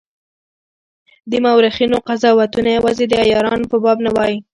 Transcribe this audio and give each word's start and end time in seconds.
د 1.31 1.33
مورخینو 1.43 1.97
قضاوتونه 2.07 2.69
یوازي 2.77 3.05
د 3.09 3.13
عیارانو 3.25 3.69
په 3.71 3.77
باب 3.83 3.97
نه 4.05 4.11
وای. 4.15 4.35